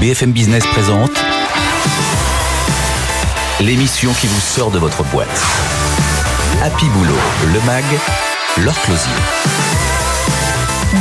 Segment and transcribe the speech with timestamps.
[0.00, 1.10] BFM Business présente
[3.60, 5.42] l'émission qui vous sort de votre boîte.
[6.62, 7.14] Happy Boulot,
[7.54, 7.84] le MAG,
[8.58, 9.10] leur Closier.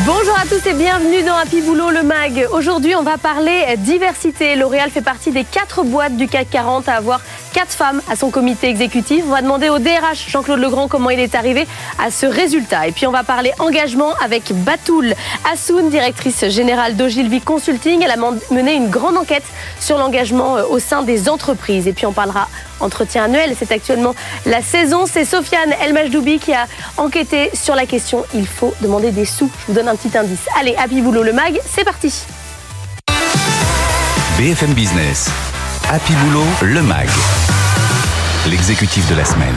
[0.05, 2.47] Bonjour à tous et bienvenue dans Happy Boulot le MAG.
[2.52, 4.55] Aujourd'hui, on va parler diversité.
[4.55, 7.21] L'Oréal fait partie des quatre boîtes du CAC 40 à avoir
[7.56, 9.24] quatre femmes à son comité exécutif.
[9.26, 11.65] On va demander au DRH Jean-Claude Legrand comment il est arrivé
[11.97, 12.85] à ce résultat.
[12.85, 15.13] Et puis on va parler engagement avec Batoul
[15.49, 18.04] Assoun, directrice générale d'Ogilvy Consulting.
[18.04, 18.18] Elle a
[18.52, 19.45] mené une grande enquête
[19.80, 21.88] sur l'engagement euh, au sein des entreprises.
[21.88, 22.50] Et puis on parlera
[22.81, 23.56] entretien annuel.
[23.58, 25.06] C'est actuellement la saison.
[25.06, 26.67] C'est Sofiane Elmajdoubi qui a
[26.98, 28.26] enquêté sur la question.
[28.34, 29.50] Il faut demander des sous.
[29.62, 30.45] Je vous donne un petit indice.
[30.59, 32.26] Allez, Happy Boulot le mag, c'est parti.
[34.38, 35.30] BFM Business.
[35.95, 37.08] Happy Boulot, le MAG.
[38.49, 39.55] L'exécutif de la semaine.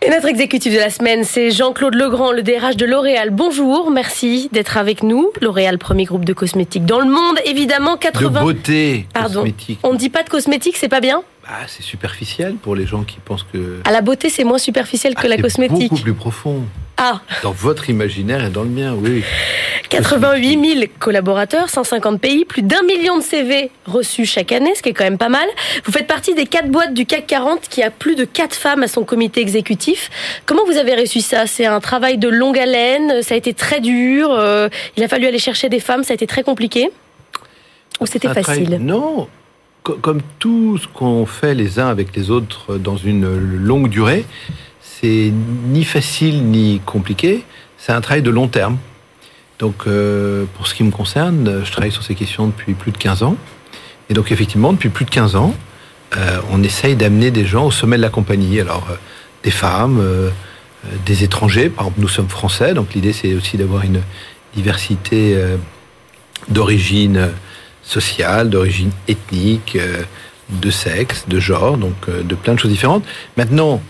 [0.00, 3.28] Et notre exécutif de la semaine, c'est Jean-Claude Legrand, le DRH de L'Oréal.
[3.28, 5.32] Bonjour, merci d'être avec nous.
[5.42, 7.98] L'Oréal, premier groupe de cosmétiques dans le monde, évidemment.
[7.98, 8.40] 80...
[8.40, 9.40] De beauté Pardon.
[9.40, 9.80] cosmétique.
[9.82, 11.22] On ne dit pas de cosmétique, c'est pas bien?
[11.52, 13.80] Ah, c'est superficiel pour les gens qui pensent que.
[13.84, 15.90] À la beauté, c'est moins superficiel que Ah, la c'est cosmétique.
[15.90, 16.62] beaucoup plus profond.
[16.96, 19.24] Ah, Dans votre imaginaire et dans le mien, oui.
[19.88, 24.90] 88 000 collaborateurs, 150 pays, plus d'un million de CV reçus chaque année, ce qui
[24.90, 25.48] est quand même pas mal.
[25.84, 28.82] Vous faites partie des quatre boîtes du CAC 40 qui a plus de quatre femmes
[28.84, 30.10] à son comité exécutif.
[30.46, 31.46] Comment vous avez réussi ça?
[31.48, 35.26] C'est un travail de longue haleine, ça a été très dur, euh, il a fallu
[35.26, 36.90] aller chercher des femmes, ça a été très compliqué?
[38.00, 38.78] Ou c'était travail- facile?
[38.80, 39.26] Non.
[39.82, 44.24] Co- Comme tout ce qu'on fait les uns avec les autres dans une longue durée,
[44.80, 45.32] c'est
[45.68, 47.44] ni facile ni compliqué.
[47.78, 48.76] C'est un travail de long terme.
[49.58, 52.98] Donc, euh, pour ce qui me concerne, je travaille sur ces questions depuis plus de
[52.98, 53.36] 15 ans.
[54.08, 55.54] Et donc, effectivement, depuis plus de 15 ans,
[56.16, 58.60] euh, on essaye d'amener des gens au sommet de la compagnie.
[58.60, 58.94] Alors, euh,
[59.44, 60.02] des femmes,
[61.06, 61.70] des étrangers.
[61.70, 64.02] Par exemple, nous sommes français, donc l'idée, c'est aussi d'avoir une
[64.54, 65.34] diversité
[66.48, 67.30] d'origine
[67.82, 70.02] sociale, d'origine ethnique, euh,
[70.50, 73.04] de sexe, de genre, donc euh, de plein de choses différentes.
[73.36, 73.80] Maintenant,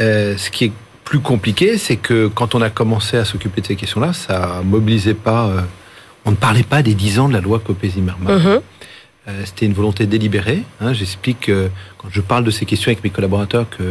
[0.00, 0.72] euh, ce qui est
[1.04, 5.14] plus compliqué, c'est que quand on a commencé à s'occuper de ces questions-là, ça mobilisait
[5.14, 5.46] pas.
[5.46, 5.60] euh,
[6.26, 8.38] on ne parlait pas des 10 ans de la loi Copé-Zimmermann.
[8.38, 8.60] Mhm.
[9.28, 10.62] Euh, C'était une volonté délibérée.
[10.80, 10.92] hein.
[10.92, 11.68] J'explique euh,
[11.98, 13.82] quand je parle de ces questions avec mes collaborateurs que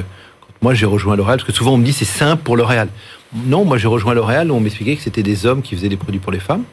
[0.42, 2.88] quand moi j'ai rejoint L'Oréal, parce que souvent on me dit c'est simple pour L'Oréal.
[3.34, 6.20] Non, moi j'ai rejoint L'Oréal, on m'expliquait que c'était des hommes qui faisaient des produits
[6.20, 6.64] pour les femmes.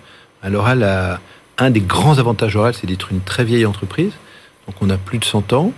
[0.47, 1.21] L'Oréal a
[1.59, 4.12] un des grands avantages L'Oréal, c'est d'être une très vieille entreprise.
[4.67, 5.72] Donc on a plus de 100 ans.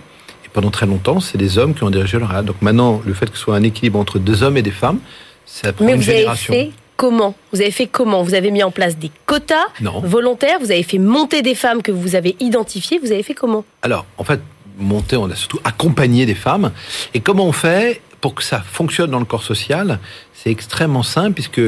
[0.45, 2.45] Et pendant très longtemps, c'est des hommes qui ont dirigé L'Oréal.
[2.45, 4.99] Donc maintenant, le fait que ce soit un équilibre entre deux hommes et des femmes,
[5.45, 7.35] ça prend Mais une vous avez fait comment?
[7.53, 8.23] Vous avez fait comment?
[8.23, 10.01] Vous avez mis en place des quotas Non.
[10.01, 13.63] volontaires, vous avez fait monter des femmes que vous avez identifiées, vous avez fait comment?
[13.81, 14.41] Alors, en fait,
[14.77, 16.71] monter, on a surtout accompagné des femmes.
[17.13, 19.99] Et comment on fait pour que ça fonctionne dans le corps social?
[20.33, 21.61] C'est extrêmement simple, puisque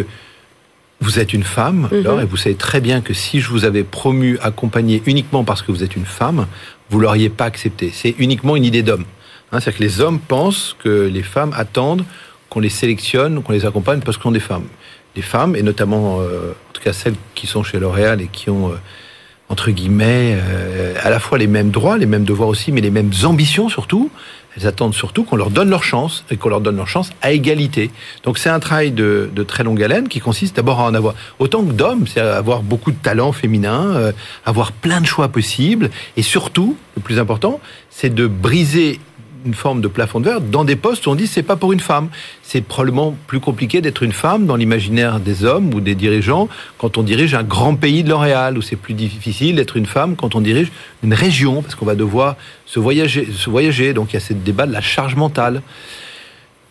[1.01, 2.03] vous êtes une femme, Mhm.
[2.03, 5.61] Laure, et vous savez très bien que si je vous avais promu, accompagné uniquement parce
[5.63, 6.45] que vous êtes une femme,
[6.89, 7.91] vous l'auriez pas accepté.
[7.93, 9.05] C'est uniquement une idée d'homme.
[9.51, 12.05] Hein, C'est-à-dire que les hommes pensent que les femmes attendent
[12.49, 14.65] qu'on les sélectionne, qu'on les accompagne parce qu'on sont des femmes.
[15.15, 18.49] Les femmes, et notamment, euh, en tout cas celles qui sont chez L'Oréal et qui
[18.49, 18.75] ont, euh,
[19.49, 22.91] entre guillemets, euh, à la fois les mêmes droits, les mêmes devoirs aussi, mais les
[22.91, 24.09] mêmes ambitions surtout,
[24.55, 27.31] elles attendent surtout qu'on leur donne leur chance et qu'on leur donne leur chance à
[27.31, 27.91] égalité.
[28.23, 31.15] Donc c'est un travail de, de très longue haleine qui consiste d'abord à en avoir
[31.39, 34.11] autant que d'hommes, c'est à avoir beaucoup de talents féminins, euh,
[34.45, 38.99] avoir plein de choix possibles et surtout, le plus important, c'est de briser
[39.45, 41.73] une forme de plafond de verre dans des postes où on dit c'est pas pour
[41.73, 42.09] une femme.
[42.43, 46.97] C'est probablement plus compliqué d'être une femme dans l'imaginaire des hommes ou des dirigeants quand
[46.97, 50.35] on dirige un grand pays de L'Oréal, où c'est plus difficile d'être une femme quand
[50.35, 50.71] on dirige
[51.03, 52.35] une région, parce qu'on va devoir
[52.65, 53.93] se voyager.
[53.93, 55.61] Donc il y a ce débat de la charge mentale.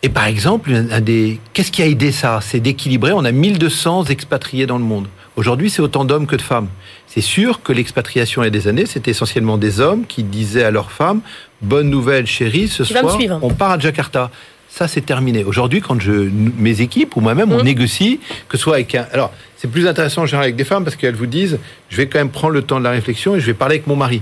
[0.02, 1.38] Et par exemple, un des...
[1.52, 2.40] qu'est-ce qui a aidé ça?
[2.42, 3.12] C'est d'équilibrer.
[3.12, 5.08] On a 1200 expatriés dans le monde.
[5.40, 6.68] Aujourd'hui, c'est autant d'hommes que de femmes.
[7.06, 10.64] C'est sûr que l'expatriation il y a des années, c'était essentiellement des hommes qui disaient
[10.64, 11.22] à leurs femmes
[11.62, 14.30] Bonne nouvelle, chérie, ce Tu soir, on part à Jakarta.
[14.68, 15.42] Ça, c'est terminé.
[15.44, 16.12] Aujourd'hui, quand je,
[16.58, 17.64] mes équipes ou moi-même, on Mhm.
[17.64, 19.06] négocie, que ce soit avec un.
[19.14, 21.58] Alors, c'est plus intéressant en général avec des femmes parce qu'elles vous disent
[21.88, 23.86] Je vais quand même prendre le temps de la réflexion et je vais parler avec
[23.86, 24.20] mon mari.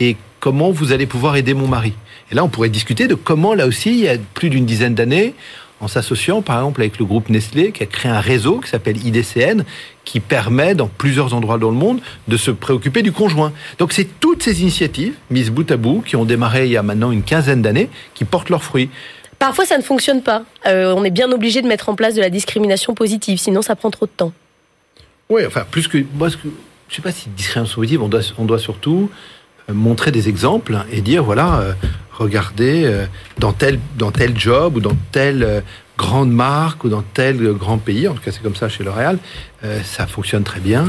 [0.00, 1.92] Et comment vous allez pouvoir aider mon mari?
[2.32, 4.96] Et là, on pourrait discuter de comment, là aussi, il y a plus d'une dizaine
[4.96, 5.32] d'années,
[5.80, 9.04] en s'associant par exemple avec le groupe Nestlé qui a créé un réseau qui s'appelle
[9.04, 9.64] IDCN
[10.04, 13.52] qui permet dans plusieurs endroits dans le monde de se préoccuper du conjoint.
[13.78, 16.82] Donc c'est toutes ces initiatives mises bout à bout qui ont démarré il y a
[16.82, 18.88] maintenant une quinzaine d'années qui portent leurs fruits.
[19.38, 20.44] Parfois, ça ne fonctionne pas.
[20.66, 23.76] Euh, on est bien obligé de mettre en place de la discrimination positive, sinon ça
[23.76, 24.32] prend trop de temps.
[25.28, 26.48] Oui, enfin plus que moi ce que
[26.88, 29.10] je sais pas si discrimination positive, on doit on doit surtout
[29.68, 31.72] euh, montrer des exemples et dire voilà euh,
[32.18, 33.06] regardez euh,
[33.38, 35.60] dans tel dans tel job ou dans telle euh,
[35.98, 38.84] grande marque ou dans tel euh, grand pays, en tout cas c'est comme ça chez
[38.84, 39.18] L'Oréal,
[39.82, 40.86] ça fonctionne très bien.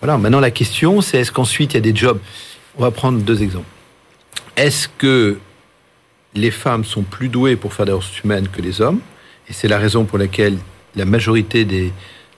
[0.00, 0.18] Voilà.
[0.18, 2.18] Maintenant, la question, c'est est-ce qu'ensuite il y a des jobs?
[2.76, 3.66] On va prendre deux exemples.
[4.56, 5.38] Est-ce que
[6.34, 9.00] les femmes sont plus douées pour faire des ressources humaines que les hommes?
[9.48, 10.58] Et c'est la raison pour laquelle
[10.94, 11.92] la majorité des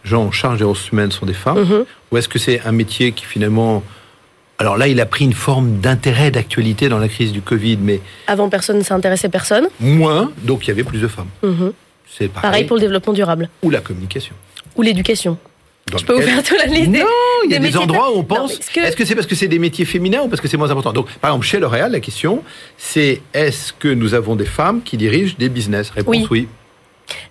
[0.05, 1.85] gens en charge des ressources humaines sont des femmes Mhm.
[2.11, 3.82] Ou est-ce que c'est un métier qui finalement...
[4.60, 8.00] Alors là, il a pris une forme d'intérêt, d'actualité dans la crise du Covid, mais
[8.26, 9.68] Avant, personne ne s'intéressait personne.
[9.80, 11.28] moins, donc il y avait plus de femmes.
[11.42, 11.72] Mhm.
[12.06, 12.42] C'est pareil.
[12.50, 13.48] Pareil pour le développement durable.
[13.62, 14.34] Ou la communication.
[14.76, 15.38] Ou l'éducation.
[15.90, 17.06] Dans Je peux vous faire toute la liste Non,
[17.46, 18.52] il y a des endroits où on pense.
[18.52, 20.92] est-ce que- c'est parce que c'est des métiers féminins ou parce que c'est moins important?
[20.92, 22.42] Donc, par exemple, chez L'Oréal, la question,
[22.76, 25.88] c'est est-ce que nous avons des femmes qui dirigent des business?
[25.90, 26.26] Réponse Oui.
[26.30, 26.48] oui.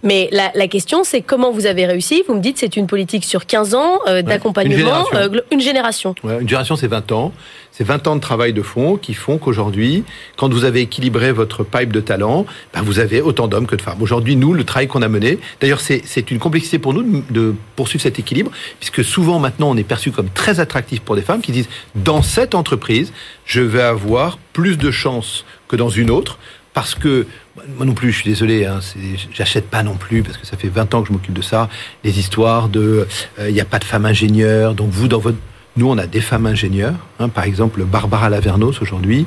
[0.03, 2.23] Mais la, la question, c'est comment vous avez réussi?
[2.27, 5.17] Vous me dites c'est une politique sur 15 ans euh, d'accompagnement, Une génération.
[5.17, 6.15] euh, une génération.
[6.23, 7.31] Ouais, une génération, c'est 20 ans.
[7.71, 10.03] C'est 20 ans de travail de fond qui font qu'aujourd'hui,
[10.35, 13.81] quand vous avez équilibré votre pipe de talent, ben, vous avez autant d'hommes que de
[13.81, 14.01] femmes.
[14.01, 17.21] Aujourd'hui, nous, le travail qu'on a mené, d'ailleurs, c'est c'est une complexité pour nous de,
[17.29, 21.21] de poursuivre cet équilibre, puisque souvent, maintenant, on est perçu comme très attractif pour des
[21.21, 23.13] femmes qui disent, dans cette entreprise,
[23.45, 26.37] je vais avoir plus de chances que dans une autre,
[26.73, 27.27] parce que
[27.77, 28.79] moi non plus, je suis désolé, hein,
[29.33, 31.69] j'achète pas non plus parce que ça fait 20 ans que je m'occupe de ça.
[32.03, 33.07] Les histoires de,
[33.39, 35.37] euh, il n'y a pas de femmes ingénieures, donc vous dans votre,
[35.77, 36.93] nous on a des femmes ingénieures.
[37.19, 39.25] hein, par exemple, Barbara Lavernos aujourd'hui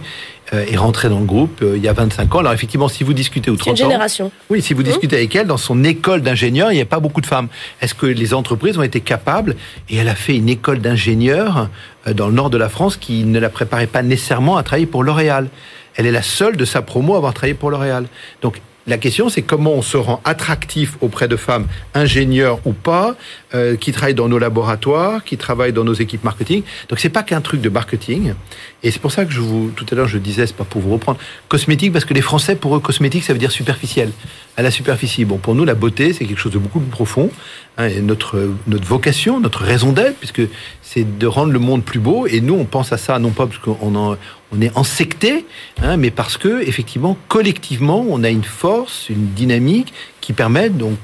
[0.52, 2.38] euh, est rentrée dans le groupe euh, il y a 25 ans.
[2.40, 4.32] Alors effectivement, si vous discutez ou C'est une 30 ans, génération.
[4.50, 7.20] oui, si vous discutez avec elle, dans son école d'ingénieur, il n'y a pas beaucoup
[7.20, 7.48] de femmes.
[7.80, 9.56] Est-ce que les entreprises ont été capables
[9.88, 11.68] Et elle a fait une école d'ingénieur
[12.06, 14.86] euh, dans le nord de la France qui ne la préparait pas nécessairement à travailler
[14.86, 15.48] pour L'Oréal?
[15.96, 18.06] Elle est la seule de sa promo à avoir travaillé pour L'Oréal.
[18.40, 23.14] Donc la question, c'est comment on se rend attractif auprès de femmes ingénieurs ou pas,
[23.54, 26.64] euh, qui travaillent dans nos laboratoires, qui travaillent dans nos équipes marketing.
[26.88, 28.34] Donc c'est pas qu'un truc de marketing.
[28.82, 30.80] Et c'est pour ça que je vous, tout à l'heure, je disais, c'est pas pour
[30.80, 34.10] vous reprendre, cosmétique, parce que les Français, pour eux, cosmétique, ça veut dire superficiel.
[34.56, 35.24] À la superficie.
[35.24, 37.30] Bon, pour nous, la beauté, c'est quelque chose de beaucoup plus profond.
[37.78, 40.42] hein, et notre, notre vocation, notre raison d'être, puisque
[40.82, 42.26] c'est de rendre le monde plus beau.
[42.26, 44.16] Et nous, on pense à ça, non pas parce qu'on en-
[44.52, 45.46] on est ensecté,
[45.82, 50.96] hein, mais parce que, effectivement, collectivement, on a une force, une dynamique qui permet, donc,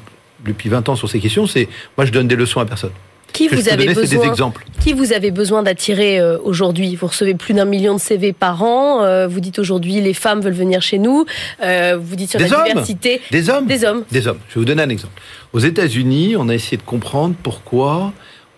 [0.44, 2.92] depuis 20 ans sur ces questions, c'est, moi, je donne des leçons à personne.
[3.32, 4.64] Qui vous avez donner, c'est des besoin exemples.
[4.80, 6.96] Qui vous avez besoin d'attirer euh, aujourd'hui?
[6.96, 9.02] Vous recevez plus d'un million de CV par an.
[9.02, 11.26] euh, vous dites aujourd'hui les femmes veulent venir chez nous.
[11.62, 13.20] euh, vous dites sur Des la hommes diversité.
[13.30, 14.04] Des hommes Des hommes.
[14.10, 14.38] Des hommes.
[14.48, 15.20] Je vais vous donner un exemple.
[15.52, 18.12] Aux États-Unis, on a essayé de comprendre pourquoi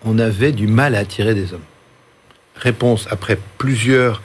[0.05, 1.59] on avait du mal à attirer des hommes.
[2.55, 4.21] Réponse après plusieurs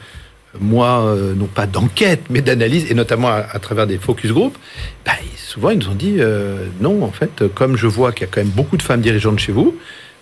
[0.61, 4.57] mois, euh, non pas d'enquête, mais d'analyse, et notamment à, travers des focus group,
[5.05, 8.25] bah, souvent ils nous ont dit euh, non, en fait, comme je vois qu'il y
[8.25, 9.77] a quand même beaucoup de femmes dirigeantes chez vous,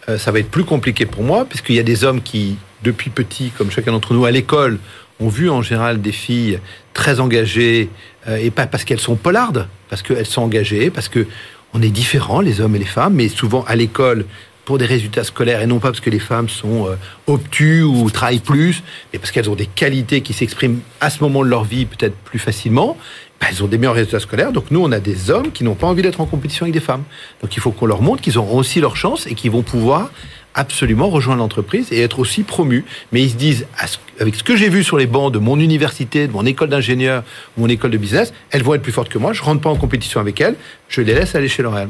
[0.09, 3.11] euh, ça va être plus compliqué pour moi, puisqu'il y a des hommes qui, depuis
[3.11, 4.79] petit, comme chacun d'entre nous, à l'école,
[5.21, 6.59] ont vu en général des filles
[6.93, 7.89] très engagées,
[8.27, 11.27] et pas parce qu'elles sont polardes, parce qu'elles sont engagées, parce que
[11.73, 14.25] on est différents, les hommes et les femmes, mais souvent à l'école,
[14.65, 16.97] pour des résultats scolaires, et non pas parce que les femmes sont euh,
[17.27, 18.83] obtus ou travaillent plus,
[19.13, 22.17] mais parce qu'elles ont des qualités qui s'expriment à ce moment de leur vie peut-être
[22.17, 22.97] plus facilement,
[23.41, 24.53] bah, elles ont des meilleurs résultats scolaires.
[24.53, 26.81] Donc nous, on a des hommes qui n'ont pas envie d'être en compétition avec des
[26.81, 27.05] femmes.
[27.43, 30.11] Donc il faut qu'on leur montre qu'ils auront aussi leur chance et qu'ils vont pouvoir
[30.55, 32.85] absolument rejoindre l'entreprise et être aussi promus.
[33.13, 33.67] Mais ils se disent,
[34.21, 37.25] avec ce que j'ai vu sur les bancs de mon université, de mon école d'ingénieur,
[37.57, 39.33] mon école de business, elles vont être plus fortes que moi.
[39.33, 40.55] Je rentre pas en compétition avec elles.
[40.89, 41.89] Je les laisse aller chez L'Oréal.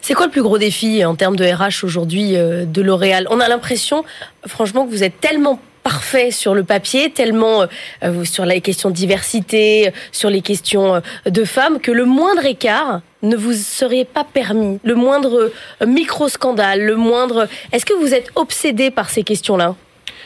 [0.00, 3.26] C'est quoi le plus gros défi en termes de RH aujourd'hui euh, de L'Oréal?
[3.30, 4.04] On a l'impression,
[4.46, 7.66] franchement, que vous êtes tellement parfait sur le papier, tellement
[8.04, 12.04] euh, sur les questions de diversité, euh, sur les questions euh, de femmes, que le
[12.04, 14.78] moindre écart ne vous serait pas permis.
[14.84, 17.48] Le moindre euh, micro-scandale, le moindre...
[17.72, 19.74] Est-ce que vous êtes obsédé par ces questions-là?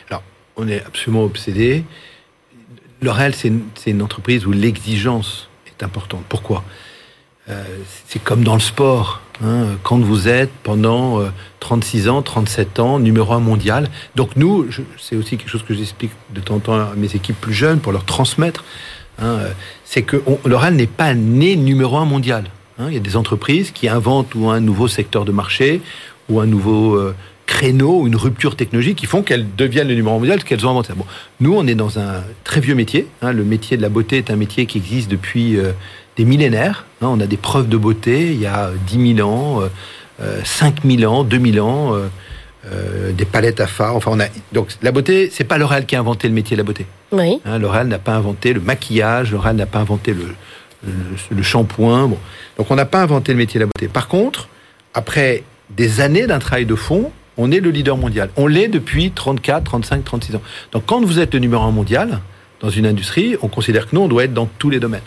[0.09, 0.23] Alors,
[0.57, 1.85] on est absolument obsédé.
[3.03, 3.51] L'Oréal, c'est
[3.91, 6.25] une, entreprise où l'exigence est importante.
[6.29, 6.65] Pourquoi?
[7.49, 7.63] Euh,
[8.09, 9.21] C'est comme dans le sport.
[9.45, 9.67] Hein.
[9.83, 11.29] Quand vous êtes pendant euh,
[11.61, 13.89] 36 ans, 37 ans, numéro un mondial.
[14.15, 14.67] Donc nous,
[14.99, 17.81] c'est aussi quelque chose que j'explique de temps en temps à mes équipes plus jeunes
[17.81, 18.65] pour leur transmettre.
[19.21, 19.51] hein, euh,
[19.85, 22.45] c'est que L'Oréal n'est pas né numéro un mondial.
[22.79, 22.87] hein.
[22.89, 25.81] Il y a des entreprises qui inventent ou un nouveau secteur de marché
[26.29, 27.15] ou un nouveau euh,
[27.47, 30.71] créneau ou une rupture technologique qui font qu'elles deviennent le numéro un mondial, qu'elles ont
[30.71, 30.93] inventé.
[30.97, 31.05] Bon,
[31.41, 33.07] nous, on est dans un très vieux métier.
[33.23, 33.33] hein.
[33.33, 35.71] Le métier de la beauté est un métier qui existe depuis euh,
[36.17, 36.85] des millénaires.
[37.03, 37.09] hein.
[37.11, 39.69] On a des preuves de beauté il y a 10 000 ans, euh,
[40.23, 42.09] euh, 5 000 ans, 2 000 ans, euh,
[42.73, 43.97] euh, des palettes à fards.
[43.97, 46.61] Enfin, on a donc la beauté, c'est pas L'Oréal qui a inventé le métier de
[46.63, 46.87] la beauté.
[47.13, 47.41] Oui.
[47.45, 50.35] Hein, L'Oréal n'a pas inventé le maquillage, L'Oréal n'a pas inventé le,
[50.87, 50.93] le,
[51.31, 52.09] le shampoing.
[52.09, 52.19] Bon.
[52.59, 53.89] Donc on n'a pas inventé le métier de la beauté.
[53.89, 54.49] Par contre,
[54.95, 58.31] après des années d'un travail de fond, on est le leader mondial.
[58.37, 60.43] On l'est depuis 34, 35, 36 ans.
[60.73, 62.21] Donc quand vous êtes le numéro un mondial
[62.61, 65.03] dans une industrie, on considère que nous, on doit être dans tous les domaines.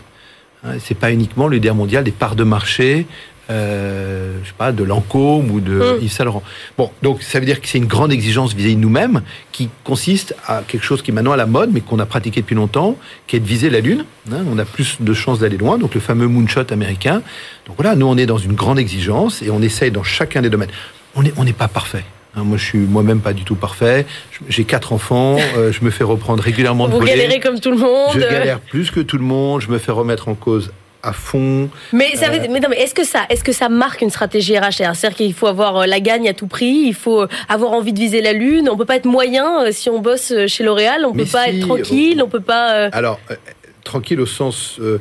[0.64, 3.06] Hein, c'est pas uniquement le leader mondial des parts de marché,
[3.50, 6.02] euh, je sais pas, de Lancôme ou de Mm.
[6.02, 6.42] Yves Saint Laurent.
[6.78, 10.36] Bon, donc ça veut dire que c'est une grande exigence vis-à-vis de nous-mêmes qui consiste
[10.46, 12.96] à quelque chose qui est maintenant à la mode, mais qu'on a pratiqué depuis longtemps,
[13.26, 14.04] qui est de viser la Lune.
[14.30, 17.22] Hein, on a plus de chances d'aller loin, donc le fameux moonshot américain.
[17.66, 20.50] Donc voilà, nous on est dans une grande exigence et on essaye dans chacun des
[20.50, 20.70] domaines.
[21.16, 22.04] On n'est on n'est pas parfait.
[22.36, 24.06] Hein, moi, je suis moi-même pas du tout parfait.
[24.48, 25.36] J'ai quatre enfants.
[25.56, 27.10] euh, je me fais reprendre régulièrement de Vous voler.
[27.12, 28.10] galérez comme tout le monde.
[28.14, 29.60] Je galère plus que tout le monde.
[29.60, 30.72] Je me fais remettre en cause
[31.02, 31.68] à fond.
[31.92, 32.38] Mais, ça Euh.
[32.38, 35.14] veut- mais non, mais est-ce que ça, est-ce que ça marque une stratégie RH C'est-à-dire
[35.14, 38.20] qu'il faut avoir euh, la gagne à tout prix, il faut avoir envie de viser
[38.20, 38.68] la lune.
[38.70, 41.60] On peut pas être moyen si on bosse chez L'Oréal, on Mais peut pas être
[41.60, 42.72] tranquille, euh, on peut pas.
[42.74, 43.34] euh, Alors, euh,
[43.82, 44.98] tranquille au sens euh,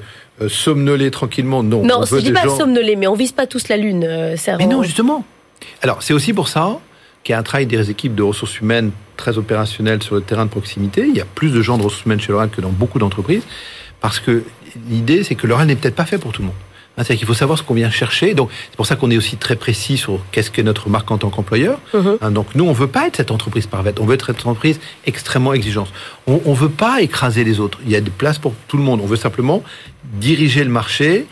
[0.47, 1.83] somnoler tranquillement, non.
[1.83, 4.35] Non, On dis des pas gens- somnoler, mais on vise pas tous la lune.
[4.37, 5.25] ça Mais rend- non, justement.
[5.83, 6.79] Alors, c'est aussi pour ça
[7.23, 10.45] qu'il y a un travail des équipes de ressources humaines très opérationnelles sur le terrain
[10.45, 11.05] de proximité.
[11.07, 13.43] Il y a plus de gens de ressources humaines chez L'Oréal que dans beaucoup d'entreprises.
[14.01, 14.43] Parce que
[14.89, 16.55] l'idée, c'est que L'Oréal n'est peut-être pas fait pour tout le monde.
[16.97, 18.33] Hein, C'est-à-dire qu'il faut savoir ce qu'on vient chercher.
[18.33, 21.17] Donc, c'est pour ça qu'on est aussi très précis sur qu'est-ce qu'est notre marque en
[21.17, 21.79] tant qu'employeur.
[21.93, 22.17] Mhm.
[22.21, 23.99] Hein, donc, nous, on veut pas être cette entreprise parfaite.
[23.99, 25.91] On veut être cette entreprise extrêmement exigeante.
[26.27, 27.79] On, on veut pas écraser les autres.
[27.85, 29.01] Il y a des places pour tout le monde.
[29.03, 29.63] On veut simplement
[30.03, 31.27] diriger le marché,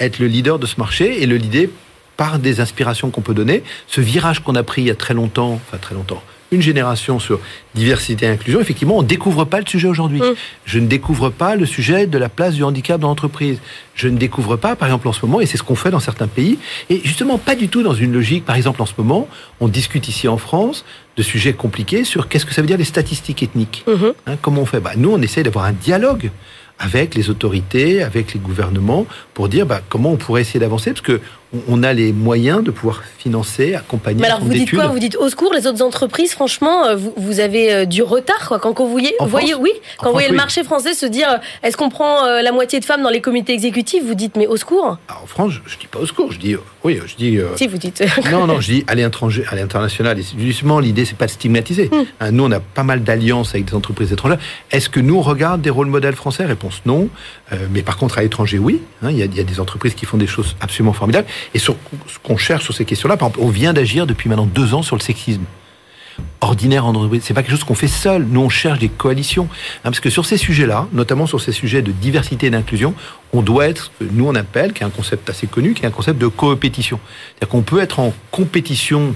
[0.00, 1.68] être le leader de ce marché et le leader
[2.16, 3.62] par des inspirations qu'on peut donner.
[3.86, 6.22] Ce virage qu'on a pris il y a très longtemps, enfin très longtemps,
[6.54, 7.40] une génération sur
[7.74, 10.20] diversité et inclusion, effectivement, on ne découvre pas le sujet aujourd'hui.
[10.20, 10.34] Mm.
[10.64, 13.58] Je ne découvre pas le sujet de la place du handicap dans l'entreprise.
[13.94, 16.00] Je ne découvre pas, par exemple, en ce moment, et c'est ce qu'on fait dans
[16.00, 16.58] certains pays,
[16.90, 19.28] et justement pas du tout dans une logique, par exemple, en ce moment,
[19.60, 20.84] on discute ici en France
[21.16, 23.84] de sujets compliqués sur qu'est-ce que ça veut dire les statistiques ethniques.
[23.86, 24.12] Mhm.
[24.26, 24.80] Hein, comment on fait?
[24.80, 26.30] Bah, Nous, on essaye d'avoir un dialogue
[26.78, 31.00] avec les autorités, avec les gouvernements, pour dire bah, comment on pourrait essayer d'avancer, parce
[31.02, 31.20] que
[31.68, 34.20] on- a les moyens de pouvoir financer, accompagner.
[34.20, 34.88] Mais alors vous dites quoi?
[34.88, 38.48] Vous dites au secours les autres entreprises Franchement, euh, vous, vous avez euh, du retard
[38.48, 38.58] quoi.
[38.58, 39.62] Quand vous voyez, En vous voyez France?
[39.62, 42.80] oui, quand vous voyez le marché français se dire, euh, est-ce qu'on prend la moitié
[42.80, 44.02] de femmes dans les comités exécutifs?
[44.04, 44.98] Vous dites mais au secours?
[45.08, 47.38] Alors, en France, je, je dis pas au secours, je dis oui, je dis.
[47.38, 48.02] euh, Si vous dites.
[48.32, 50.18] non, non, je dis à l'étranger, à l'international.
[50.38, 51.88] Justement, l'idée, c'est pas de stigmatiser.
[51.92, 52.02] Hmm.
[52.20, 54.38] Hein, nous, on a pas mal d'alliances avec des entreprises étrangères.
[54.70, 56.44] Est-ce que nous, on regarde des rôles modèles français?
[56.44, 57.08] Réponse non.
[57.52, 58.80] Euh, mais par contre, à l'étranger, oui.
[59.02, 61.26] Hein, Il y, a, il y a des entreprises qui font des choses absolument formidables.
[61.54, 61.76] Et sur
[62.06, 64.82] ce qu'on cherche sur ces questions-là, par exemple, on vient d'agir depuis maintenant deux ans
[64.82, 65.42] sur le sexisme
[66.40, 67.22] ordinaire en entreprise.
[67.24, 68.24] C'est pas quelque chose qu'on fait seul.
[68.24, 69.48] Nous, on cherche des coalitions.
[69.78, 72.94] Hein, parce que sur ces sujets-là, notamment sur ces sujets de diversité et d'inclusion,
[73.32, 75.90] on doit être, nous on appelle, qui est un concept assez connu, qui est un
[75.90, 77.00] concept de coopétition.
[77.28, 79.14] C'est-à-dire qu'on peut être en compétition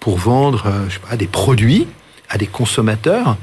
[0.00, 1.86] pour vendre, euh, des produits
[2.28, 3.36] à des consommateurs,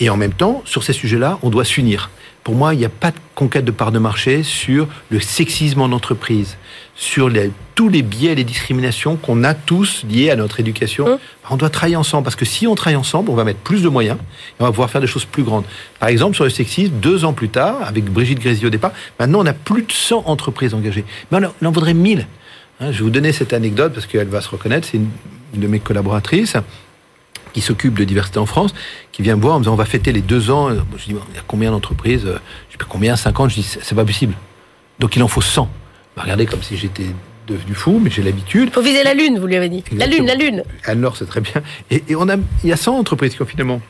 [0.00, 2.10] et en même temps, sur ces sujets-là, on doit s'unir.
[2.44, 5.80] Pour moi, il n'y a pas de conquête de part de marché sur le sexisme
[5.80, 6.56] en entreprise,
[6.94, 11.06] sur les- tous les biais et les discriminations qu'on a tous liés à notre éducation.
[11.06, 11.18] Hum.
[11.50, 13.88] On doit travailler ensemble, parce que si on travaille ensemble, on va mettre plus de
[13.88, 15.64] moyens, et on va pouvoir faire des choses plus grandes.
[15.98, 19.40] Par exemple, sur le sexisme, deux ans plus tard, avec Brigitte Grézy au départ, maintenant
[19.40, 21.04] on a plus de 100 entreprises engagées.
[21.32, 22.26] Mais on en- voudrait 1000.
[22.80, 25.08] Hein, je vais vous donner cette anecdote, parce qu'elle va se reconnaître, c'est une,
[25.54, 26.56] une de mes collaboratrices
[27.54, 28.74] qui s'occupe de diversité en France,
[29.12, 30.68] qui vient me voir en me disant on va fêter les deux ans.
[30.68, 33.62] Euh, Je dis il y a combien d'entreprises Je sais pas combien, 50 Je dis
[33.62, 34.34] c'est c'est pas possible.
[34.98, 35.62] Donc il en faut 100.
[35.72, 37.06] Elle m'a regardé comme si j'étais
[37.46, 38.72] devenu fou, mais j'ai l'habitude.
[38.72, 39.84] Faut viser la lune, vous lui avez dit.
[39.92, 40.62] La lune, la lune.
[40.84, 41.62] Anne-Laure, c'est très bien.
[41.90, 43.80] Et, et on a, il y a 100 entreprises qui ont finalement,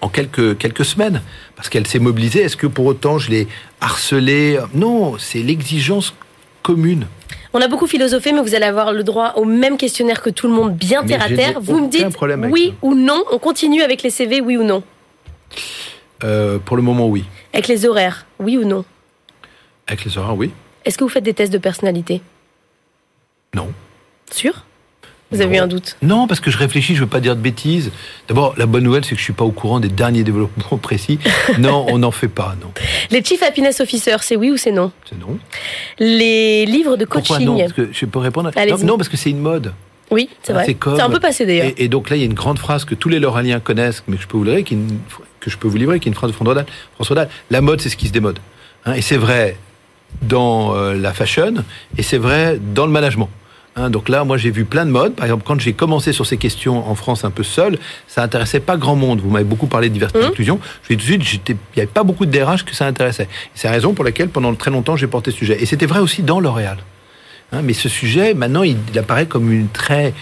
[0.00, 1.20] en quelques, quelques semaines,
[1.54, 3.48] parce qu'elle s'est mobilisée, est-ce que pour autant je l'ai
[3.80, 4.58] harcelée?
[4.74, 6.14] Non, c'est l'exigence
[6.62, 7.06] commune.
[7.58, 10.46] On a beaucoup philosophé, mais vous allez avoir le droit au même questionnaire que tout
[10.46, 11.60] le monde, bien Mais terre à terre.
[11.60, 12.06] Vous me dites
[12.52, 12.74] oui ça.
[12.82, 13.24] ou non.
[13.32, 14.84] On continue avec les CV, oui ou non.
[16.22, 17.24] Euh, pour le moment, oui.
[17.52, 18.84] Avec les horaires, oui ou non.
[19.88, 20.52] Avec les horaires, oui.
[20.84, 22.22] Est-ce que vous faites des tests de personnalité?
[23.56, 23.72] Non.
[24.30, 24.64] Sûr?
[25.30, 27.40] Vous avez eu un doute Non, parce que je réfléchis, je veux pas dire de
[27.40, 27.90] bêtises.
[28.28, 31.18] D'abord, la bonne nouvelle, c'est que je suis pas au courant des derniers développements précis.
[31.58, 32.70] Non, on n'en fait pas, non.
[33.10, 35.38] Les Chief Happiness Officer, c'est oui ou c'est non C'est non.
[35.98, 37.58] Les livres de Pourquoi coaching non?
[37.58, 38.50] Parce que je peux répondre.
[38.56, 38.80] Allez-y.
[38.80, 39.74] Non, non, parce que c'est une mode.
[40.10, 40.64] Oui, c'est vrai.
[40.64, 41.66] C'est comme- un peu passé d'ailleurs.
[41.76, 44.02] Et, et donc là, il y a une grande phrase que tous les Loraliens connaissent,
[44.08, 44.98] mais que je peux vous livrer, qui est une-
[45.40, 46.66] que je peux vous livrer, qui est une phrase de François Dahl.
[46.94, 48.38] François la mode, c'est ce qui se démode.
[48.86, 49.56] Hein, et c'est vrai
[50.22, 51.52] dans euh, la fashion,
[51.98, 53.28] et c'est vrai dans le management.
[53.78, 55.14] Hein, donc là, moi, j'ai vu plein de modes.
[55.14, 58.58] Par exemple, quand j'ai commencé sur ces questions en France un peu seul, ça intéressait
[58.60, 59.20] pas grand monde.
[59.20, 60.28] Vous m'avez beaucoup parlé de diversité et Mhm.
[60.30, 60.60] d'inclusion.
[60.82, 63.28] Je tout de suite, il n'y avait pas beaucoup de DRH que ça intéressait.
[63.54, 65.62] C'est la raison pour laquelle, pendant très longtemps, j'ai porté ce sujet.
[65.62, 66.78] Et c'était vrai aussi dans L'Oréal.
[67.52, 70.12] Hein, mais ce sujet, maintenant, il, il apparaît comme une très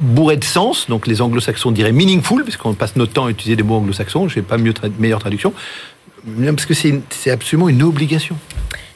[0.00, 0.86] bourrée de sens.
[0.88, 4.28] Donc, les anglo-saxons diraient meaningful, parce qu'on passe notre temps à utiliser des mots anglo-saxons.
[4.28, 5.52] Je n'ai pas mieux tra- meilleure traduction.
[6.42, 8.36] Parce que c'est absolument une obligation.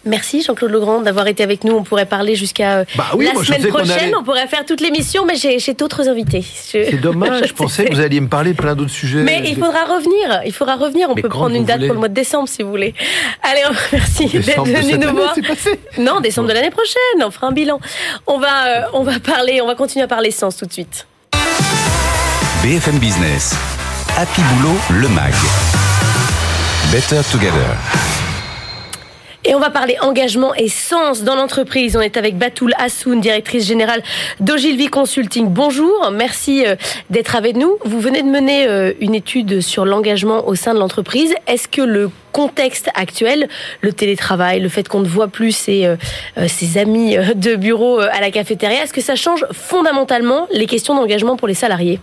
[0.04, 1.74] Merci Jean-Claude Legrand d'avoir été avec nous.
[1.74, 3.90] On pourrait parler jusqu'à Bah oui, la moi, semaine prochaine.
[3.90, 6.40] allait- On pourrait faire toute l'émission, mais j'ai d'autres invités.
[6.42, 9.18] Je- C'est dommage, je pensais que vous alliez me parler de plein d'autres sujets.
[9.22, 10.40] Mais il faudra revenir.
[10.46, 11.08] Il faudra revenir.
[11.10, 11.88] On Mais peut prendre une vous date voulez.
[11.88, 12.94] pour le mois de décembre si vous voulez.
[13.42, 15.34] Allez, on- merci d'être venu nous voir.
[15.46, 15.78] passé.
[15.98, 17.24] Non, décembre de l'année prochaine.
[17.24, 17.80] On fera un bilan.
[18.26, 19.60] On va, euh, on va parler.
[19.60, 21.06] On va continuer à parler sens tout de suite.
[22.62, 23.54] BFM Business.
[24.16, 25.34] Happy Boulot, le MAG.
[26.92, 27.76] Better Together.
[29.48, 31.96] Et on va parler engagement et sens dans l'entreprise.
[31.96, 34.02] On est avec Batoul Hassoun, directrice générale
[34.40, 35.46] d'Ogilvy Consulting.
[35.48, 36.76] Bonjour, merci euh,
[37.08, 37.78] d'être avec nous.
[37.86, 41.34] Vous venez de mener euh, une étude sur l'engagement au sein de l'entreprise.
[41.46, 43.48] Est-ce que le contexte actuel,
[43.80, 45.96] le télétravail, le fait qu'on ne voit plus ses, euh,
[46.46, 51.38] ses amis de bureau à la cafétéria, est-ce que ça change fondamentalement les questions d'engagement
[51.38, 52.00] pour les salariés?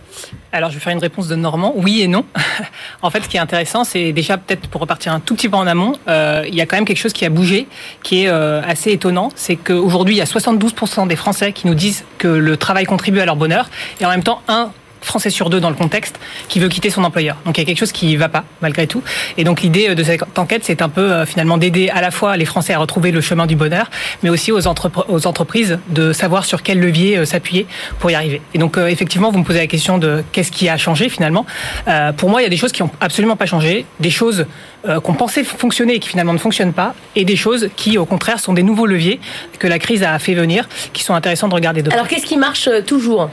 [0.56, 1.74] Alors, je vais faire une réponse de Normand.
[1.76, 2.24] Oui et non.
[3.02, 5.56] en fait, ce qui est intéressant, c'est déjà peut-être pour repartir un tout petit peu
[5.56, 7.68] en amont, euh, il y a quand même quelque chose qui a bougé,
[8.02, 9.28] qui est euh, assez étonnant.
[9.34, 13.20] C'est qu'aujourd'hui, il y a 72% des Français qui nous disent que le travail contribue
[13.20, 13.68] à leur bonheur,
[14.00, 14.70] et en même temps, un
[15.06, 17.36] Français sur deux dans le contexte qui veut quitter son employeur.
[17.44, 19.02] Donc il y a quelque chose qui va pas malgré tout.
[19.38, 22.36] Et donc l'idée de cette enquête, c'est un peu euh, finalement d'aider à la fois
[22.36, 23.90] les Français à retrouver le chemin du bonheur,
[24.22, 27.66] mais aussi aux, entrep- aux entreprises de savoir sur quel levier euh, s'appuyer
[27.98, 28.40] pour y arriver.
[28.54, 31.46] Et donc euh, effectivement, vous me posez la question de qu'est-ce qui a changé finalement.
[31.88, 34.46] Euh, pour moi, il y a des choses qui ont absolument pas changé, des choses
[34.88, 38.06] euh, qu'on pensait fonctionner et qui finalement ne fonctionnent pas, et des choses qui au
[38.06, 39.20] contraire sont des nouveaux leviers
[39.58, 41.92] que la crise a fait venir, qui sont intéressants de regarder de.
[41.92, 43.30] Alors qu'est-ce qui marche euh, toujours?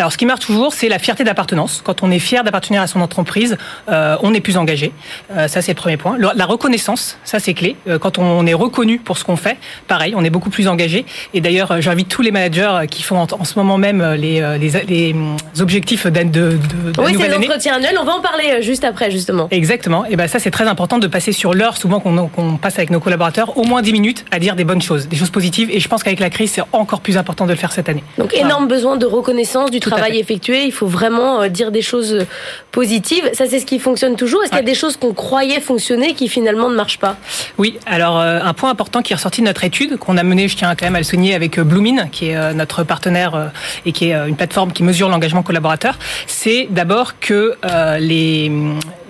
[0.00, 1.82] Alors, ce qui marche toujours, c'est la fierté d'appartenance.
[1.84, 3.58] Quand on est fier d'appartenir à son entreprise,
[3.90, 4.92] euh, on est plus engagé.
[5.36, 6.16] Euh, ça, c'est le premier point.
[6.34, 7.76] La reconnaissance, ça, c'est clé.
[7.86, 11.04] Euh, quand on est reconnu pour ce qu'on fait, pareil, on est beaucoup plus engagé.
[11.34, 14.70] Et d'ailleurs, j'invite tous les managers qui font en, en ce moment même les, les,
[14.88, 16.58] les, hum, objectifs de, de, de
[17.02, 17.98] Oui, c'est l'entretien annuel.
[18.00, 19.48] On va en parler juste après, justement.
[19.50, 20.06] Exactement.
[20.06, 23.00] Et ben ça, c'est très important de passer sur l'heure, souvent qu'on passe avec nos
[23.00, 25.68] collaborateurs, au moins 10 minutes à dire des bonnes choses, des choses positives.
[25.70, 28.02] Et je pense qu'avec la crise, c'est encore plus important de le faire cette année.
[28.16, 28.46] Donc Voilà.
[28.46, 30.64] énorme besoin de reconnaissance du Tout à travail effectué.
[30.64, 32.26] Il faut vraiment euh, dire des choses euh,
[32.72, 33.28] positives.
[33.32, 34.42] Ça, c'est ce qui fonctionne toujours.
[34.42, 37.16] Est-ce qu'il y a des choses qu'on croyait fonctionner qui finalement ne marchent pas?
[37.58, 40.48] Oui, alors euh, un point important qui est ressorti de notre étude, qu'on a menée,
[40.48, 43.50] je tiens quand même à le souligner, avec Bloomin, qui est notre partenaire
[43.84, 47.56] et qui est une plateforme qui mesure l'engagement collaborateur, c'est d'abord que
[47.98, 48.50] les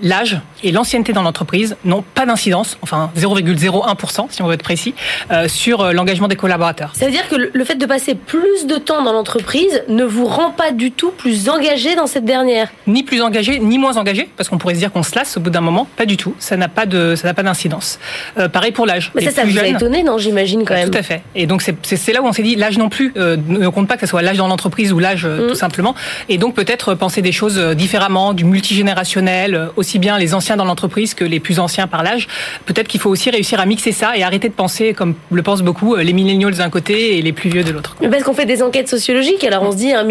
[0.02, 4.94] l'âge et l'ancienneté dans l'entreprise n'ont pas d'incidence, enfin 0,01% si on veut être précis,
[5.30, 6.92] euh, sur euh, l'engagement des collaborateurs.
[6.94, 10.26] Ça veut dire que le- fait de passer plus de temps dans l'entreprise ne vous
[10.26, 12.68] rend pas du tout plus engagé dans cette dernière.
[12.86, 15.40] Ni plus engagé, ni moins engagé, parce qu'on pourrait se dire qu'on se lasse au
[15.40, 15.86] bout d'un moment.
[15.96, 16.34] Pas du tout.
[16.38, 17.98] Ça n'a pas de, ça n'a pas d'incidence.
[18.38, 19.12] Euh, pareil pour l'âge.
[19.14, 20.90] Mais ça, ça vous a étonné, non J'imagine quand même.
[20.90, 21.22] Tout à fait.
[21.34, 23.94] Et donc c'est- là où on s'est dit l'âge non plus euh, ne compte pas
[23.94, 25.48] que ce soit l'âge dans l'entreprise ou l'âge Mm.
[25.48, 25.94] tout simplement.
[26.28, 30.64] Et donc peut-être penser des choses différemment, du multigénérationnel, euh, aussi bien les anciens dans
[30.64, 32.28] l'entreprise que les plus anciens par l'âge.
[32.64, 35.62] Peut-être qu'il faut aussi réussir à mixer ça et arrêter de penser comme le pensent
[35.62, 37.96] beaucoup euh, les millennials d'un côté et les plus vieux de l'autre.
[38.00, 40.06] Parce qu'on fait des enquêtes sociologiques, alors on se dit un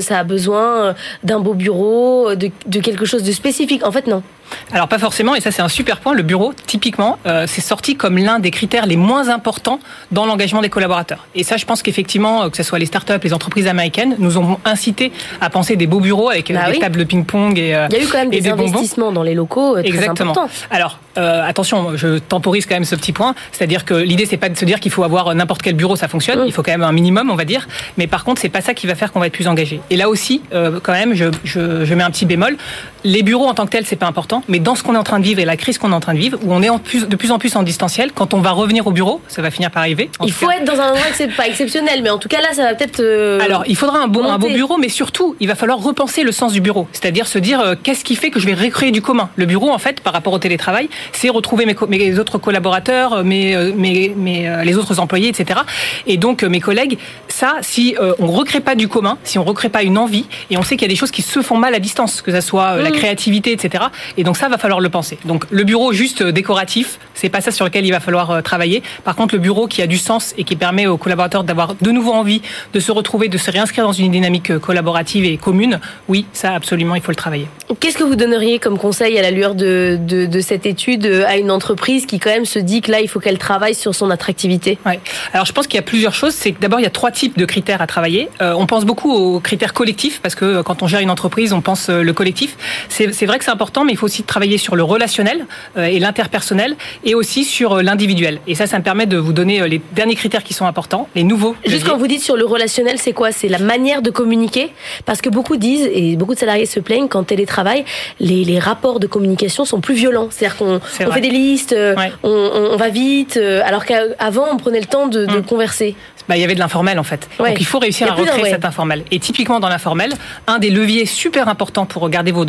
[0.00, 3.86] ça a besoin euh, d'un beau bureau, euh, de quelque chose de spécifique.
[3.86, 4.24] En fait, non.
[4.72, 7.96] Alors pas forcément, et ça c'est un super point, le bureau, typiquement, euh, c'est sorti
[7.96, 9.80] comme l'un des critères les moins importants
[10.12, 11.26] dans l'engagement des collaborateurs.
[11.34, 14.38] Et ça je pense qu'effectivement, euh, que ce soit les startups, les entreprises américaines, nous
[14.38, 16.78] ont incité à penser des beaux bureaux avec euh, Bah des oui.
[16.78, 18.68] tables de ping-pong et, euh, Il y a eu quand même des, bonbons.
[18.68, 20.30] investissements dans les locaux très Exactement.
[20.32, 20.50] importants.
[20.70, 24.48] Alors euh, attention, je temporise quand même ce petit point, c'est-à-dire que l'idée c'est pas
[24.48, 26.40] de se dire qu'il faut avoir n'importe quel bureau, ça fonctionne.
[26.40, 26.46] Mm.
[26.46, 27.68] Il faut quand même un minimum, on va dire.
[27.98, 29.80] Mais par contre, c'est pas ça qui va faire qu'on va être plus engagé.
[29.90, 32.56] Et là aussi, euh, quand même, je, je, je mets un petit bémol.
[33.04, 35.04] Les bureaux en tant que tels, c'est pas important, mais dans ce qu'on est en
[35.04, 36.68] train de vivre et la crise qu'on est en train de vivre, où on est
[36.68, 39.42] en plus, de plus en plus en distanciel, quand on va revenir au bureau, ça
[39.42, 40.10] va finir par arriver.
[40.24, 40.56] Il faut cas.
[40.56, 41.04] être dans un endroit
[41.36, 43.00] pas exceptionnel, mais en tout cas là, ça va peut-être.
[43.00, 46.22] euh, Alors, il faudra un, bon, un beau bureau, mais surtout, il va falloir repenser
[46.22, 46.86] le sens du bureau.
[46.92, 49.30] C'est-à-dire se dire, euh, qu'est-ce qui fait que je vais recréer du commun?
[49.36, 53.56] Le bureau, en fait, par rapport au télétravail, c'est retrouver mes, autres collaborateurs, euh, mes,
[53.72, 55.60] mes, mes, les autres employés, etc.
[56.06, 59.68] Et donc, mes collègues, ça, si euh, on recrée pas du commun, si on recrée
[59.68, 61.74] pas une envie, et on sait qu'il y a des choses qui se font mal
[61.74, 62.92] à distance, que ça soit la Mm.
[62.92, 63.84] créativité, etc.
[64.16, 65.18] Et donc, ça, va falloir le penser.
[65.24, 68.40] Donc, le bureau juste euh, décoratif, c'est pas ça sur lequel il va falloir euh,
[68.40, 68.82] travailler.
[69.04, 71.90] Par contre, le bureau qui a du sens et qui permet aux collaborateurs d'avoir de
[71.90, 72.40] nouveau envie
[72.72, 76.54] de se retrouver, de se réinscrire dans une dynamique euh, collaborative et commune, oui, ça
[76.54, 77.46] absolument, il faut le travailler.
[77.80, 81.36] Qu'est-ce que vous donneriez comme conseil à la lueur de, de, de cette étude à
[81.36, 84.10] une entreprise qui quand même se dit que là, il faut qu'elle travaille sur son
[84.10, 84.78] attractivité?
[84.86, 85.00] Ouais.
[85.32, 86.34] Alors je pense qu'il y a plusieurs choses.
[86.34, 88.28] C'est que d'abord il y a trois types de critères à travailler.
[88.40, 91.60] Euh, on pense beaucoup aux critères collectifs parce que quand on gère une entreprise, on
[91.60, 92.56] pense le collectif.
[92.88, 95.46] C'est vrai que c'est important, mais il faut aussi travailler sur le relationnel
[95.76, 98.38] euh, et l'interpersonnel et aussi sur euh, l'individuel.
[98.46, 101.08] Et ça, ça me permet de vous donner euh, les derniers critères qui sont importants,
[101.14, 101.56] les nouveaux.
[101.66, 103.32] Juste quand vous dites sur le relationnel, c'est quoi?
[103.32, 104.70] C'est la manière de communiquer?
[105.04, 107.84] Parce que beaucoup disent, et beaucoup de salariés se plaignent qu'en télétravail,
[108.20, 110.28] les, les rapports de communication sont plus violents.
[110.30, 112.12] C'est-à-dire qu'on fait des listes, Ouais.
[112.22, 112.30] on,
[112.72, 115.44] on- va vite, alors qu'avant on prenait le temps de, de Mm.
[115.44, 115.94] converser.
[116.28, 117.28] Bah, il y avait de l'informel en fait.
[117.38, 117.50] Ouais.
[117.50, 119.04] Donc il faut réussir à recréer cet informel.
[119.10, 120.14] Et typiquement dans l'informel,
[120.46, 122.46] un des leviers super importants pour garder vos,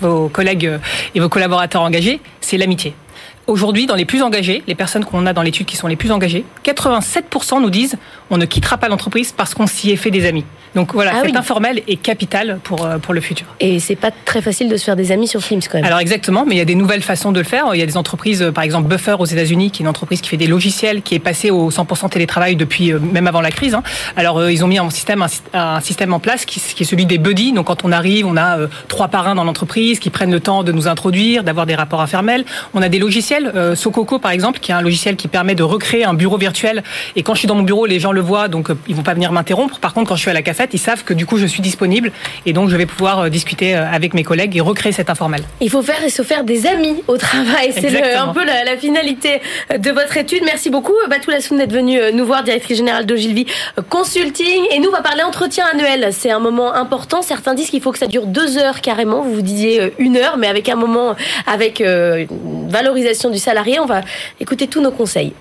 [0.00, 0.78] vos collègues euh,
[1.14, 2.94] et vos collaborateurs engagés, c'est l'amitié.
[3.46, 6.10] Aujourd'hui, dans les plus engagés, les personnes qu'on a dans l'étude qui sont les plus
[6.10, 7.96] engagées, 87% nous disent
[8.30, 10.44] on ne quittera pas l'entreprise parce qu'on s'y est fait des amis.
[10.74, 11.32] Donc voilà, Ah oui.
[11.34, 13.46] informel est capital pour, euh, pour le futur.
[13.60, 15.84] Et c'est pas très facile de se faire des amis sur Teams quand même.
[15.86, 17.66] Alors exactement, mais il y a des nouvelles façons de le faire.
[17.72, 20.20] Il y a des entreprises, euh, par exemple Buffer aux États-Unis, qui est une entreprise
[20.20, 23.50] qui fait des logiciels, qui est passée au 100% télétravail depuis euh, même avant la
[23.52, 23.74] crise.
[23.74, 23.82] hein.
[24.16, 26.86] Alors ils ont mis un système, un, syst- un système en place qui, qui est
[26.86, 27.52] celui des buddies.
[27.52, 30.72] Donc quand on arrive, on a trois parrains dans l'entreprise qui prennent le temps de
[30.72, 32.44] nous introduire, d'avoir des rapports informels.
[32.74, 35.62] On a des logiciels, euh, Sococo par exemple, qui est un logiciel qui permet de
[35.62, 36.82] recréer un bureau virtuel.
[37.14, 39.02] Et quand je suis dans mon bureau, les gens le voient, donc euh, ils vont
[39.02, 39.78] pas venir m'interrompre.
[39.78, 41.60] Par contre, quand je suis à la cafette, ils savent que du coup je suis
[41.60, 42.12] disponible
[42.46, 45.42] et donc je vais pouvoir euh, discuter avec mes collègues et recréer cet informel.
[45.60, 47.72] Il faut faire et se faire des amis au travail.
[47.72, 49.40] C'est un peu la, la finalité
[49.76, 50.42] de votre étude.
[50.44, 53.46] Merci beaucoup, Batou Lassoun, d'être venu nous voir, directrice générale d'Ogilvy
[53.90, 54.64] Consulting.
[54.72, 56.08] Et nous, on va parler entretien annuel.
[56.12, 57.22] C'est un moment important.
[57.22, 59.22] Certains disent qu'il faut que ça dure deux heures carrément.
[59.22, 61.14] Vous vous disiez une heure, mais avec un moment,
[61.46, 63.80] avec euh, une valorisation du salarié.
[63.80, 64.00] On va
[64.40, 65.32] écouter tous nos conseils.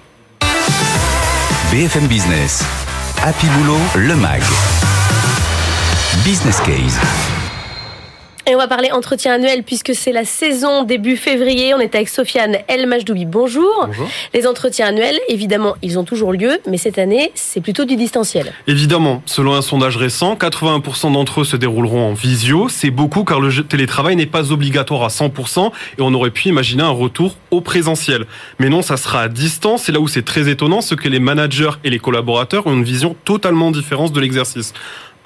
[1.72, 2.64] BFM Business.
[3.24, 4.42] Happy Boulot, le MAG.
[6.24, 7.00] Business Case.
[8.48, 11.74] Et on va parler entretien annuel puisque c'est la saison début février.
[11.74, 13.26] On est avec Sofiane El Majdoubi.
[13.26, 13.88] Bonjour.
[13.88, 14.08] Bonjour.
[14.36, 18.54] Les entretiens annuels, évidemment, ils ont toujours lieu, mais cette année, c'est plutôt du distanciel.
[18.68, 22.70] Évidemment, selon un sondage récent, 80% d'entre eux se dérouleront en visio.
[22.70, 26.84] C'est beaucoup car le télétravail n'est pas obligatoire à 100% et on aurait pu imaginer
[26.84, 28.28] un retour au présentiel.
[28.60, 29.86] Mais non, ça sera à distance.
[29.86, 32.84] C'est là où c'est très étonnant, ce que les managers et les collaborateurs ont une
[32.84, 34.72] vision totalement différente de l'exercice.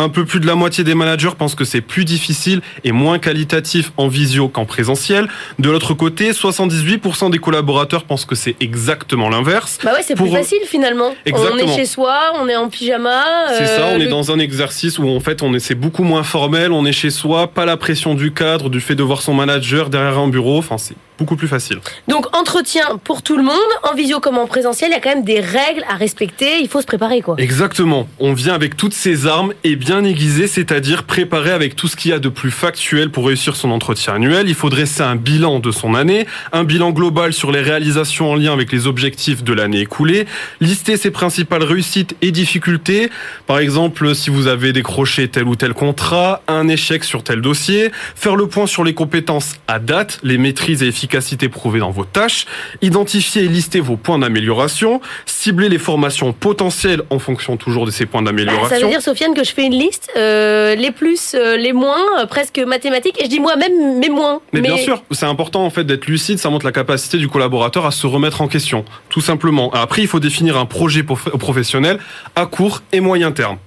[0.02, 3.20] Un peu plus de la moitié des managers pensent que c'est plus difficile et moins
[3.20, 5.28] qualitatif en visio qu'en présentiel.
[5.60, 9.78] De l'autre côté, 78% des collaborateurs pensent que c'est exactement l'inverse.
[9.84, 11.10] Bah ouais, c'est Pour- plus facile finalement.
[11.10, 11.74] On Exactement.
[11.74, 13.24] est chez soi, on est en pyjama.
[13.58, 15.76] C'est ça, euh, on est le- dans un exercice où en fait on est c'est
[15.76, 19.04] beaucoup moins formel, on est chez soi, pas la pression du cadre, du fait de
[19.04, 21.80] voir son manager derrière un bureau, enfin c'est beaucoup plus facile.
[22.08, 25.10] Donc entretien pour tout le monde, en visio comme en présentiel, il y a quand
[25.14, 26.60] même des règles à respecter.
[26.62, 27.36] Il faut se préparer quoi.
[27.38, 31.95] Exactement, on vient avec toutes ses armes et bien aiguisé, c'est-à-dire préparé avec tout ce
[31.95, 34.47] qu'il y a de plus factuel pour réussir son entretien annuel.
[34.47, 38.36] Il faut dresser un bilan de son année, un bilan global sur les réalisations en
[38.36, 40.25] lien avec les objectifs de l'année écoulée,
[40.62, 43.10] lister ses principales réussites et difficultés,
[43.47, 47.91] par exemple si vous avez décroché tel ou tel contrat, un échec sur tel dossier,
[48.15, 52.06] faire le point sur les compétences à date, les maîtrises et efficacités prouvées dans vos
[52.06, 52.45] tâches,
[52.82, 58.06] identifier et lister vos points d'amélioration, cibler les formations potentielles en fonction toujours de ces
[58.06, 58.69] points Bah, d'amélioration.
[58.69, 62.04] ça veut dire, Sofiane, que je fais une liste, euh, les plus, euh, les moins,
[62.20, 64.42] euh, presque mathématiques, et je dis moi-même mes moins.
[64.54, 67.86] Mais, bien sûr, c'est important en fait d'être lucide, ça montre la capacité du collaborateur
[67.86, 69.72] à se remettre en question, tout simplement.
[69.72, 72.00] Après, il faut définir un projet prof- professionnel
[72.36, 73.58] à court et moyen terme.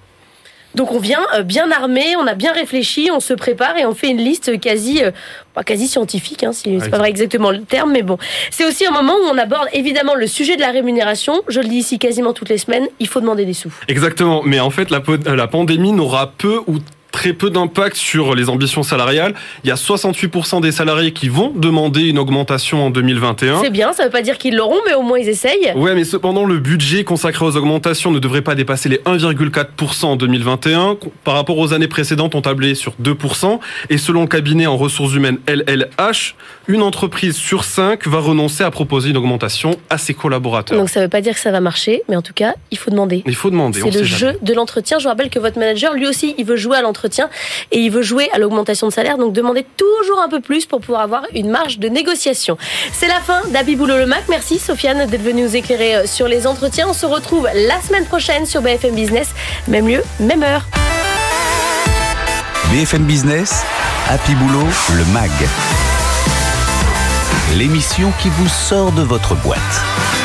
[0.74, 3.94] Donc on vient euh, bien armé, on a bien réfléchi, on se prépare et on
[3.94, 5.10] fait une liste quasi, euh,
[5.54, 8.18] pas quasi scientifique, hein, si, c'est pas vrai exactement le terme, mais bon.
[8.50, 11.42] C'est aussi un moment où on aborde évidemment le sujet de la rémunération.
[11.48, 13.72] Je le dis ici quasiment toutes les semaines, il faut demander des sous.
[13.88, 15.02] Exactement, mais en fait, la,
[15.34, 16.78] la pandémie n'aura peu ou
[17.12, 19.34] très peu d'impact sur les ambitions salariales.
[19.62, 23.60] Il y a 68% des salariés qui vont demander une augmentation en 2021.
[23.62, 25.72] C'est bien, ça veut pas dire qu'ils l'auront, mais au moins ils essayent.
[25.76, 30.16] Ouais, mais cependant, le budget consacré aux augmentations ne devrait pas dépasser les 1,4% en
[30.16, 30.96] 2021.
[31.22, 33.60] Par rapport aux années précédentes, on tablait sur 2%.
[33.90, 36.34] Et selon le cabinet en ressources humaines LLH,
[36.66, 40.78] une entreprise sur cinq va renoncer à proposer une augmentation à ses collaborateurs.
[40.78, 42.90] Donc ça veut pas dire que ça va marcher, mais en tout cas, il faut
[42.90, 43.22] demander.
[43.26, 43.80] Il faut demander.
[43.82, 44.98] C'est le jeu de l'entretien.
[44.98, 47.01] Je vous rappelle que votre manager, lui aussi, il veut jouer à l'entretien
[47.70, 49.18] et il veut jouer à l'augmentation de salaire.
[49.18, 52.56] Donc demandez toujours un peu plus pour pouvoir avoir une marge de négociation.
[52.92, 54.24] C'est la fin d'Habi Boulot le Mac.
[54.28, 56.86] Merci Sofiane d'être venue nous éclairer euh, sur les entretiens.
[56.88, 59.30] On se retrouve la semaine prochaine sur BFM Business.
[59.68, 60.66] Même lieu, même heure.
[62.70, 63.64] BFM Business,
[64.08, 65.30] Happy Boulot, le MAG.
[67.56, 70.21] L'émission qui vous sort de votre boîte.